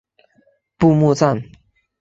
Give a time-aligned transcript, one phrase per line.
[0.79, 1.39] 布目站。